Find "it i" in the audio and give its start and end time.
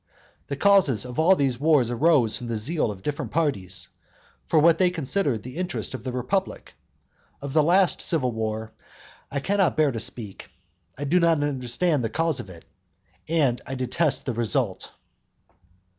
12.49-13.75